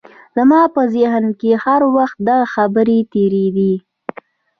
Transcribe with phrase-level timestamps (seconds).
[0.35, 3.73] زما په ذهن کې هر وخت دغه خبرې تېرېدې